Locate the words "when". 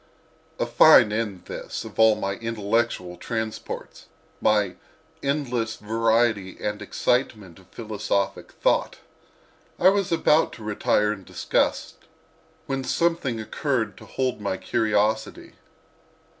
12.65-12.83